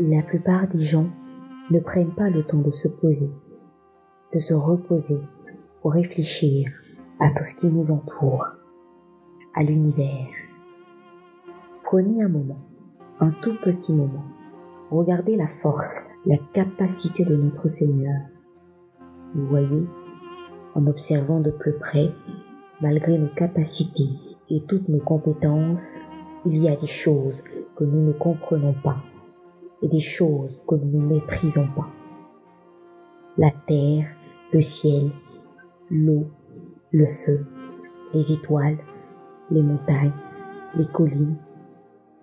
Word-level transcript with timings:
La 0.00 0.22
plupart 0.22 0.68
des 0.68 0.78
gens 0.78 1.08
ne 1.72 1.80
prennent 1.80 2.14
pas 2.14 2.30
le 2.30 2.44
temps 2.44 2.60
de 2.60 2.70
se 2.70 2.86
poser, 2.86 3.32
de 4.32 4.38
se 4.38 4.54
reposer 4.54 5.18
pour 5.82 5.92
réfléchir 5.92 6.70
à 7.18 7.30
tout 7.30 7.42
ce 7.42 7.56
qui 7.56 7.66
nous 7.66 7.90
entoure, 7.90 8.46
à 9.56 9.64
l'univers. 9.64 10.28
Prenez 11.82 12.22
un 12.22 12.28
moment, 12.28 12.60
un 13.18 13.32
tout 13.42 13.56
petit 13.60 13.92
moment, 13.92 14.22
regardez 14.92 15.34
la 15.34 15.48
force, 15.48 16.06
la 16.26 16.36
capacité 16.52 17.24
de 17.24 17.34
notre 17.34 17.66
Seigneur. 17.66 18.20
Vous 19.34 19.48
voyez, 19.48 19.84
en 20.76 20.86
observant 20.86 21.40
de 21.40 21.50
plus 21.50 21.76
près, 21.76 22.12
malgré 22.80 23.18
nos 23.18 23.34
capacités 23.34 24.10
et 24.48 24.62
toutes 24.68 24.88
nos 24.88 25.00
compétences, 25.00 25.96
il 26.46 26.56
y 26.56 26.68
a 26.68 26.76
des 26.76 26.86
choses 26.86 27.42
que 27.74 27.82
nous 27.82 28.06
ne 28.06 28.12
comprenons 28.12 28.74
pas 28.84 29.02
et 29.82 29.88
des 29.88 30.00
choses 30.00 30.60
que 30.66 30.74
nous 30.74 31.00
ne 31.00 31.14
maîtrisons 31.14 31.68
pas. 31.76 31.88
La 33.36 33.50
terre, 33.66 34.08
le 34.52 34.60
ciel, 34.60 35.10
l'eau, 35.90 36.26
le 36.90 37.06
feu, 37.06 37.46
les 38.12 38.32
étoiles, 38.32 38.78
les 39.50 39.62
montagnes, 39.62 40.12
les 40.74 40.86
collines, 40.86 41.36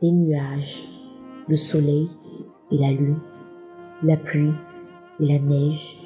les 0.02 0.12
nuages, 0.12 0.84
le 1.48 1.58
soleil 1.58 2.10
et 2.72 2.77
la 2.77 2.91
lune, 2.91 3.20
la 4.04 4.18
pluie 4.18 4.54
et 5.20 5.26
la 5.26 5.40
neige, 5.40 5.98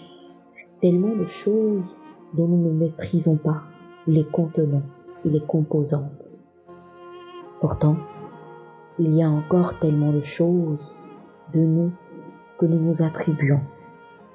tellement 0.81 1.16
de 1.16 1.26
choses 1.26 1.95
dont 2.34 2.48
nous 2.48 2.71
ne 2.71 2.71
maîtrisons 2.71 3.38
pas 3.38 3.63
les 4.07 4.26
contenants 4.26 4.84
et 5.26 5.29
les 5.29 5.41
composantes. 5.41 6.26
Pourtant, 7.59 7.98
il 8.99 9.16
y 9.16 9.23
a 9.23 9.29
encore 9.29 9.79
tellement 9.79 10.13
de 10.13 10.21
choses 10.21 10.93
de 11.53 11.59
nous 11.59 11.91
que 12.58 12.66
nous 12.66 12.80
nous 12.80 13.01
attribuons, 13.01 13.62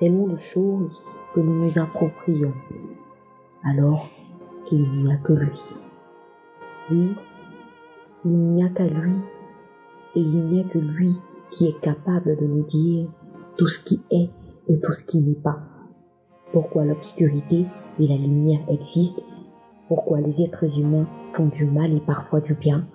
tellement 0.00 0.28
de 0.28 0.36
choses 0.36 1.02
que 1.34 1.40
nous 1.40 1.64
nous 1.64 1.78
approprions, 1.78 2.54
alors 3.62 4.08
qu'il 4.66 4.90
n'y 4.90 5.12
a 5.12 5.16
que 5.16 5.32
lui. 5.32 5.60
Oui, 6.90 7.14
il 8.24 8.30
n'y 8.30 8.64
a 8.64 8.68
qu'à 8.68 8.86
lui 8.86 9.16
et 10.14 10.20
il 10.20 10.46
n'y 10.46 10.60
a 10.60 10.64
que 10.64 10.78
lui 10.78 11.12
qui 11.50 11.66
est 11.68 11.80
capable 11.80 12.36
de 12.36 12.46
nous 12.46 12.64
dire 12.64 13.08
tout 13.56 13.66
ce 13.66 13.82
qui 13.84 14.00
est 14.10 14.30
et 14.68 14.80
tout 14.80 14.92
ce 14.92 15.04
qui 15.04 15.20
n'est 15.20 15.34
pas. 15.34 15.58
Pourquoi 16.52 16.84
l'obscurité 16.84 17.66
et 17.98 18.06
la 18.06 18.16
lumière 18.16 18.60
existent, 18.68 19.22
pourquoi 19.88 20.20
les 20.20 20.42
êtres 20.42 20.80
humains 20.80 21.06
font 21.32 21.46
du 21.46 21.66
mal 21.66 21.92
et 21.92 22.00
parfois 22.00 22.40
du 22.40 22.54
bien, 22.54 22.86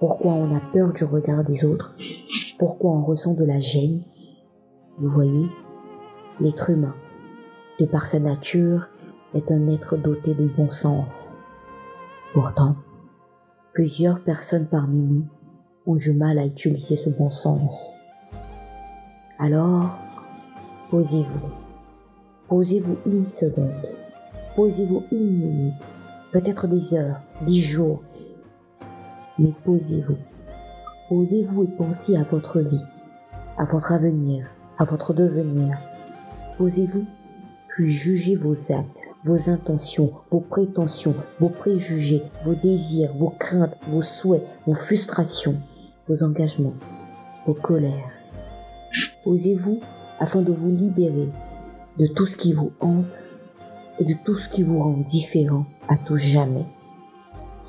pourquoi 0.00 0.32
on 0.32 0.54
a 0.54 0.60
peur 0.72 0.92
du 0.92 1.04
regard 1.04 1.44
des 1.44 1.64
autres, 1.64 1.94
pourquoi 2.64 2.92
on 2.92 3.04
ressent 3.04 3.34
de 3.34 3.44
la 3.44 3.60
gêne. 3.60 4.00
Vous 4.96 5.10
voyez, 5.10 5.50
l'être 6.40 6.70
humain, 6.70 6.94
de 7.78 7.84
par 7.84 8.06
sa 8.06 8.18
nature, 8.18 8.88
est 9.34 9.52
un 9.52 9.68
être 9.68 9.98
doté 9.98 10.32
de 10.32 10.46
bon 10.46 10.70
sens. 10.70 11.36
Pourtant, 12.32 12.76
plusieurs 13.74 14.24
personnes 14.24 14.64
parmi 14.64 14.96
nous 14.96 15.24
ont 15.84 15.96
du 15.96 16.14
mal 16.14 16.38
à 16.38 16.46
utiliser 16.46 16.96
ce 16.96 17.10
bon 17.10 17.28
sens. 17.28 17.98
Alors, 19.38 19.98
posez-vous. 20.90 21.50
Posez-vous 22.48 22.96
une 23.04 23.28
seconde. 23.28 23.90
Posez-vous 24.56 25.02
une 25.12 25.38
minute. 25.38 25.74
Peut-être 26.32 26.66
des 26.66 26.94
heures, 26.94 27.20
des 27.46 27.56
jours. 27.56 28.02
Mais 29.38 29.52
posez-vous. 29.66 30.16
Posez-vous 31.08 31.64
et 31.64 31.68
pensez 31.68 32.16
à 32.16 32.22
votre 32.22 32.60
vie, 32.60 32.80
à 33.58 33.64
votre 33.64 33.92
avenir, 33.92 34.46
à 34.78 34.84
votre 34.84 35.12
devenir. 35.12 35.76
Posez-vous, 36.56 37.04
puis 37.68 37.88
jugez 37.88 38.34
vos 38.34 38.54
actes, 38.72 38.96
vos 39.22 39.50
intentions, 39.50 40.12
vos 40.30 40.40
prétentions, 40.40 41.14
vos 41.40 41.50
préjugés, 41.50 42.22
vos 42.46 42.54
désirs, 42.54 43.12
vos 43.18 43.34
craintes, 43.38 43.76
vos 43.88 44.00
souhaits, 44.00 44.46
vos 44.66 44.74
frustrations, 44.74 45.60
vos 46.08 46.22
engagements, 46.22 46.74
vos 47.46 47.54
colères. 47.54 48.10
Posez-vous 49.24 49.80
afin 50.18 50.40
de 50.40 50.52
vous 50.52 50.70
libérer 50.70 51.28
de 51.98 52.06
tout 52.06 52.24
ce 52.24 52.36
qui 52.36 52.54
vous 52.54 52.72
hante 52.80 53.20
et 54.00 54.04
de 54.04 54.14
tout 54.24 54.38
ce 54.38 54.48
qui 54.48 54.62
vous 54.62 54.78
rend 54.78 55.04
différent 55.06 55.66
à 55.86 55.96
tout 55.96 56.16
jamais. 56.16 56.64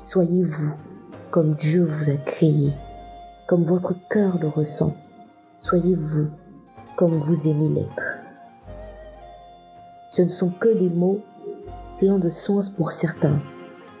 Soyez 0.04 0.42
vous 0.42 0.72
comme 1.30 1.54
Dieu 1.54 1.84
vous 1.84 2.10
a 2.10 2.16
créé, 2.16 2.72
comme 3.46 3.62
votre 3.62 3.94
cœur 4.08 4.38
le 4.38 4.48
ressent. 4.48 4.96
Soyez 5.60 5.94
vous 5.94 6.28
comme 6.96 7.18
vous 7.18 7.46
aimez 7.46 7.68
l'être. 7.68 8.18
Ce 10.08 10.22
ne 10.22 10.28
sont 10.28 10.50
que 10.50 10.68
des 10.68 10.88
mots 10.88 11.20
pleins 11.98 12.18
de 12.18 12.30
sens 12.30 12.70
pour 12.70 12.92
certains, 12.92 13.40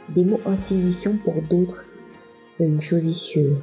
des 0.08 0.24
mots 0.24 0.40
insignifiants 0.46 1.16
pour 1.24 1.34
d'autres, 1.42 1.84
une 2.58 2.80
chose 2.80 3.06
est 3.06 3.12
sûre, 3.12 3.58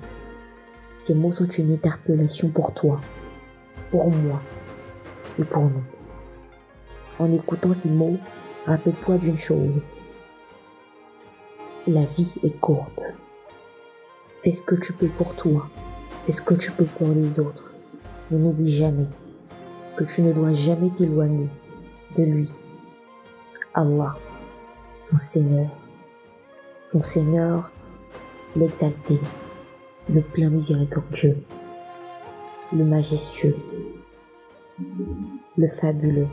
ces 0.94 1.16
mots 1.16 1.34
sont 1.34 1.48
une 1.48 1.74
interpellation 1.74 2.50
pour 2.50 2.74
toi, 2.74 3.02
pour 3.90 4.10
moi 4.10 4.42
et 5.40 5.44
pour 5.44 5.64
nous. 5.64 5.84
En 7.20 7.32
écoutant 7.34 7.74
ces 7.74 7.90
mots, 7.90 8.18
rappelle-toi 8.66 9.18
d'une 9.18 9.38
chose. 9.38 9.92
La 11.88 12.04
vie 12.04 12.32
est 12.44 12.60
courte. 12.60 13.02
Fais 14.44 14.52
ce 14.52 14.62
que 14.62 14.76
tu 14.76 14.92
peux 14.92 15.08
pour 15.08 15.38
toi. 15.38 15.70
Fais 16.26 16.34
ce 16.34 16.42
que 16.42 16.54
tu 16.54 16.70
peux 16.74 16.84
pour 16.84 17.08
les 17.08 17.40
autres. 17.40 17.72
Mais 18.30 18.38
n'oublie 18.38 18.76
jamais 18.76 19.06
que 19.96 20.04
tu 20.04 20.22
ne 20.22 20.34
dois 20.34 20.52
jamais 20.52 20.90
t'éloigner 20.90 21.48
de 22.18 22.24
lui. 22.24 22.50
Allah, 23.74 24.18
ton 25.10 25.16
Seigneur. 25.16 25.70
Ton 26.92 27.02
Seigneur, 27.02 27.72
l'exalté, 28.58 29.18
le 30.14 30.20
plein 30.20 30.50
miséricordieux, 30.50 31.38
le 32.74 32.84
majestueux, 32.84 33.56
le 35.58 35.68
fabuleux, 35.70 36.28